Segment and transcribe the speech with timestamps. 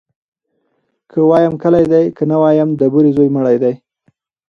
[0.55, 3.73] ـ که وايم کلى دى، که نه وايم د بورې زوى مړى دى.